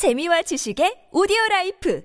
[0.00, 2.02] 재미와 지식의 오디오 라이프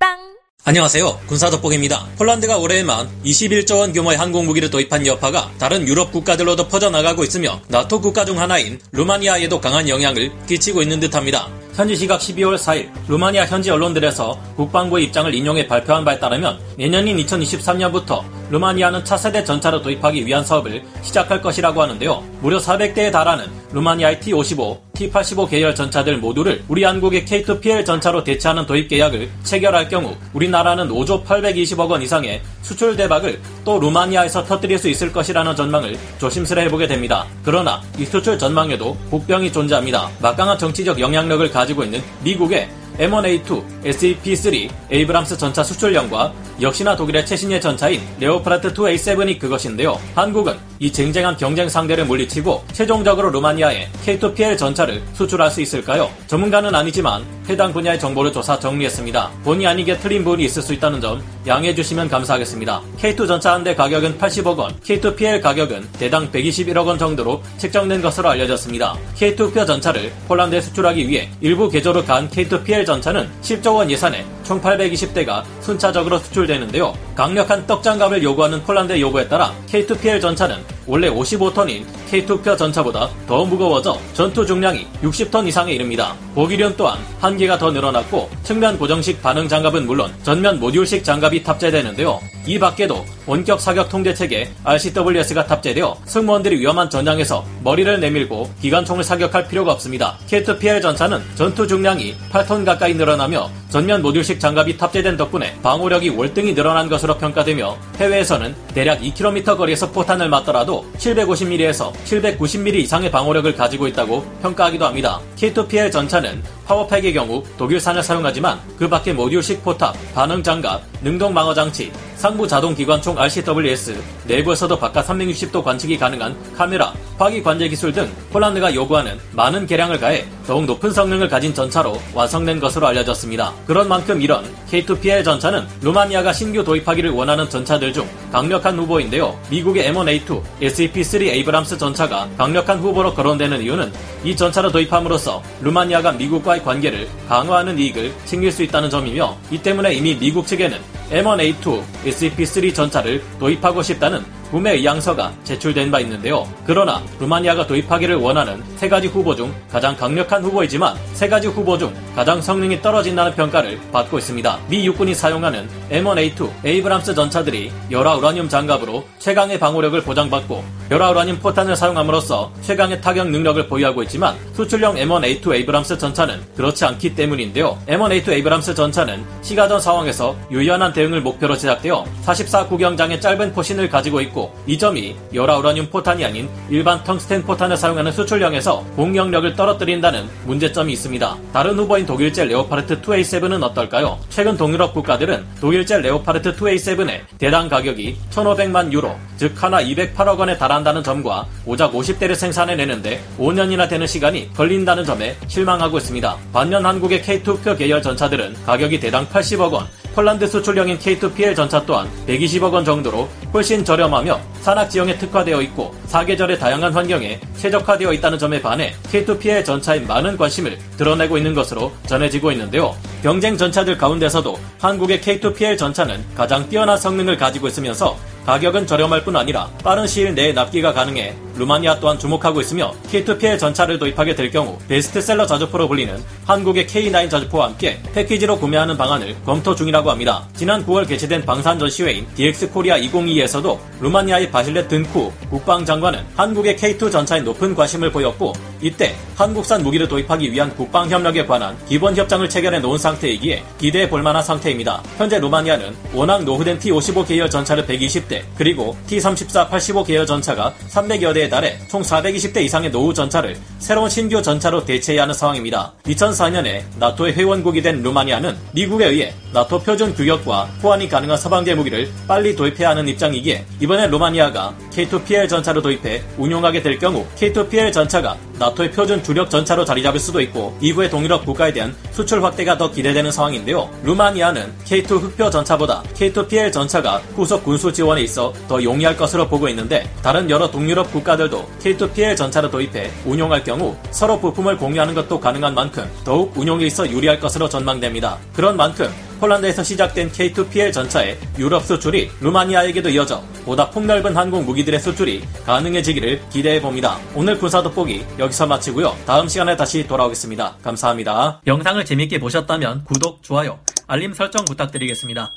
[0.00, 0.16] 팝빵
[0.64, 1.24] 안녕하세요.
[1.26, 2.08] 군사덕복입니다.
[2.16, 8.24] 폴란드가 올해에만 21조 원 규모의 한국무기를 도입한 여파가 다른 유럽 국가들로도 퍼져나가고 있으며 나토 국가
[8.24, 11.50] 중 하나인 루마니아에도 강한 영향을 끼치고 있는 듯합니다.
[11.78, 18.24] 현지 시각 12월 4일 루마니아 현지 언론들에서 국방부의 입장을 인용해 발표한 바에 따르면 내년인 2023년부터
[18.50, 22.24] 루마니아는 차세대 전차를 도입하기 위한 사업을 시작할 것이라고 하는데요.
[22.40, 28.88] 무려 400대에 달하는 루마니아의 T-55, T-85 계열 전차들 모두를 우리 한국의 K2PL 전차로 대체하는 도입
[28.88, 35.12] 계약을 체결할 경우 우리나라는 5조 820억 원 이상의 수출 대박을 또 루마니아에서 터뜨릴 수 있을
[35.12, 37.26] 것이라는 전망을 조심스레 해보게 됩니다.
[37.44, 40.10] 그러나 이 수출 전망에도 복병이 존재합니다.
[40.20, 42.68] 막강한 정치적 영향력을 가 지고 있는 미국의
[42.98, 50.00] M1A2, SEP3, 에이브람스 전차 수출형과 역시나 독일의 최신의 전차인 레오파르트 2A7이 그것인데요.
[50.16, 56.10] 한국은 이 쟁쟁한 경쟁 상대를 물리치고 최종적으로 루마니아에 K2PL 전차를 수출할 수 있을까요?
[56.26, 59.30] 전문가는 아니지만 해당 분야의 정보를 조사 정리했습니다.
[59.44, 62.82] 본의 아니게 틀린 부분이 있을 수 있다는 점 양해해 주시면 감사하겠습니다.
[62.98, 68.28] K2 전차 한 대 가격은 80억 원, K2PL 가격은 대당 121억 원 정도로 책정된 것으로
[68.30, 68.96] 알려졌습니다.
[69.16, 75.42] K2표 전차를 폴란드에 수출하기 위해 일부 개조를 간 K2PL 전차는 10조 원 예산에 총 820대가
[75.60, 76.94] 순차적으로 수출되는데요.
[77.14, 84.44] 강력한 떡장갑을 요구하는 폴란드의 요구에 따라 K2PL 전차는 원래 55톤인 K2표 전차보다 더 무거워져 전투
[84.44, 86.14] 중량이 60톤 이상에 이릅니다.
[86.34, 92.18] 보기련 또한 한 개가 더 늘어났고 측면 고정식 반응 장갑은 물론 전면 모듈식 장갑이 탑재되는데요.
[92.46, 99.48] 이 밖에도 원격 사격 통제 체계 RCWS가 탑재되어 승무원들이 위험한 전장에서 머리를 내밀고 기관총을 사격할
[99.48, 100.16] 필요가 없습니다.
[100.26, 106.88] K2PL 전차는 전투 중량이 8톤 가까이 늘어나며 전면 모듈식 장갑이 탑재된 덕분에 방호력이 월등히 늘어난
[106.88, 114.86] 것으로 평가되며 해외에서는 대략 2km 거리에서 포탄을 맞더라도 750mm에서 790mm 이상의 방호력을 가지고 있다고 평가하기도
[114.86, 115.20] 합니다.
[115.36, 121.90] K2PL 전차는 파워팩의 경우 독일산을 사용하지만 그 밖에 모듈식 포탑, 반응 장갑, 능동 방어 장치,
[122.16, 128.74] 상부 자동 기관총 RCWS, 내부에서도 바깥 360도 관측이 가능한 카메라, 화기 관제 기술 등 폴란드가
[128.74, 133.52] 요구하는 많은 개량을 가해 더욱 높은 성능을 가진 전차로 완성된 것으로 알려졌습니다.
[133.66, 139.38] 그런 만큼 이런 K2PL 전차는 루마니아가 신규 도입하기를 원하는 전차들 중 강력한 후보인데요.
[139.50, 143.92] 미국의 M1A2, SEP3 에이브람스 전차가 강력한 후보로 거론되는 이유는
[144.24, 150.16] 이 전차를 도입함으로써 루마니아가 미국과의 관계를 강화하는 이익을 챙길 수 있다는 점이며 이 때문에 이미
[150.18, 150.78] 미국 측에는
[151.10, 156.48] M1A2, SEP3 전차를 도입하고 싶다는 구매 의향서가 제출된 바 있는데요.
[156.64, 161.92] 그러나 루마니아가 도입하기를 원하는 세 가지 후보 중 가장 강력한 후보이지만 세 가지 후보 중
[162.18, 164.58] 가장 성능이 떨어진다는 평가를 받고 있습니다.
[164.68, 171.76] 미 육군이 사용하는 M1A2 에이브람스 전차들이 열화 우라늄 장갑으로 최강의 방호력을 보장받고 열화 우라늄 포탄을
[171.76, 177.78] 사용함으로써 최강의 타격 능력을 보유하고 있지만 수출용 M1A2 에이브람스 전차는 그렇지 않기 때문인데요.
[177.86, 184.52] M1A2 에이브람스 전차는 시가전 상황에서 유연한 대응을 목표로 제작되어 44 구경장의 짧은 포신을 가지고 있고
[184.66, 191.36] 이 점이 열화 우라늄 포탄이 아닌 일반 텅스텐 포탄을 사용하는 수출형에서 공격력을 떨어뜨린다는 문제점이 있습니다.
[191.52, 194.18] 다른 후보인 독일제 레오파르트 2A7은 어떨까요?
[194.30, 201.02] 최근 동유럽 국가들은 독일제 레오파르트 2A7의 대당 가격이 1,500만 유로, 즉 한화 208억 원에 달한다는
[201.02, 206.38] 점과 고작 50대를 생산해내는데 5년이나 되는 시간이 걸린다는 점에 실망하고 있습니다.
[206.50, 209.86] 반면 한국의 K2 흑표 계열 전차들은 가격이 대당 80억 원,
[210.18, 216.58] 폴란드 수출형인 K2PL 전차 또한 120억 원 정도로 훨씬 저렴하며 산악 지형에 특화되어 있고 사계절의
[216.58, 222.96] 다양한 환경에 최적화되어 있다는 점에 반해 K2PL 전차에 많은 관심을 드러내고 있는 것으로 전해지고 있는데요.
[223.22, 229.70] 경쟁 전차들 가운데서도 한국의 K2PL 전차는 가장 뛰어난 성능을 가지고 있으면서 가격은 저렴할 뿐 아니라
[229.84, 235.46] 빠른 시일 내에 납기가 가능해 루마니아 또한 주목하고 있으며 K2PL 전차를 도입하게 될 경우 베스트셀러
[235.46, 240.48] 자주포로 불리는 한국의 K9 자주포와 함께 패키지로 구매하는 방안을 검토 중이라고 합니다.
[240.54, 247.10] 지난 9월 개최된 방산 전 시회인 DX 코리아 2022에서도 루마니아의 바실레 든쿠 국방장관은 한국의 K2
[247.10, 252.78] 전차에 높은 관심을 보였고 이때 한국산 무기를 도입하기 위한 국방 협력에 관한 기본 협정을 체결해
[252.78, 255.02] 놓은 상태이기에 기대해 볼 만한 상태입니다.
[255.16, 261.50] 현재 루마니아는 워낙 노후된 T55 계열 전차를 120대 그리고 T34 85 계열 전차가 300여 대에
[261.50, 265.92] 달해 총 420대 이상의 노후 전차를 새로운 신규 전차로 대체해야 하는 상황입니다.
[266.04, 272.54] 2004년에 나토의 회원국이 된 루마니아는 미국에 의해 나토 표준 규격과 호환이 가능한 서방제 무기를 빨리
[272.54, 279.22] 도입해야 하는 입장이기에 이번에 루마니아가 K2PL 전차를 도입해 운용하게 될 경우 K2PL 전차가 나토의 표준
[279.22, 283.88] 주력 전차로 자리 잡을 수도 있고 이후에 동유럽 국가에 대한 수출 확대가 더 기대되는 상황인데요.
[284.02, 290.10] 루마니아는 K2 흑표 전차보다 K2PL 전차가 후속 군수 지원에 있어 더 용이할 것으로 보고 있는데
[290.22, 296.10] 다른 여러 동유럽 국가들도 K2PL 전차를 도입해 운용할 경우 서로 부품을 공유하는 것도 가능한 만큼
[296.24, 298.38] 더욱 운용에 있어 유리할 것으로 전망됩니다.
[298.54, 305.44] 그런 만큼 폴란드에서 시작된 K2PL 전차의 유럽 수출이 루마니아에게도 이어져 보다 폭넓은 항공 무기들의 수출이
[305.66, 307.18] 가능해지기를 기대해 봅니다.
[307.34, 309.14] 오늘 군사 돋보기 여기서 마치고요.
[309.26, 310.78] 다음 시간에 다시 돌아오겠습니다.
[310.82, 311.60] 감사합니다.
[311.66, 315.52] 영상을 재밌게 보셨다면 구독, 좋아요, 알림 설정 부탁드리겠습니다.